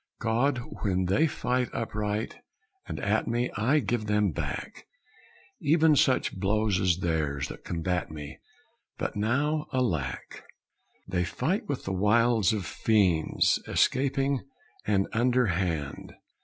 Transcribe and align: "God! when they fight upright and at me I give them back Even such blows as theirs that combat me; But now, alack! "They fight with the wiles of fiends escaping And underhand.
"God! 0.19 0.61
when 0.81 1.05
they 1.05 1.27
fight 1.27 1.69
upright 1.73 2.37
and 2.87 2.99
at 2.99 3.27
me 3.27 3.51
I 3.55 3.77
give 3.77 4.07
them 4.07 4.31
back 4.31 4.87
Even 5.59 5.95
such 5.95 6.35
blows 6.39 6.79
as 6.79 6.97
theirs 7.01 7.49
that 7.49 7.63
combat 7.63 8.09
me; 8.09 8.39
But 8.97 9.15
now, 9.15 9.67
alack! 9.71 10.43
"They 11.07 11.23
fight 11.23 11.69
with 11.69 11.85
the 11.85 11.93
wiles 11.93 12.51
of 12.51 12.65
fiends 12.65 13.61
escaping 13.67 14.41
And 14.87 15.07
underhand. 15.13 16.15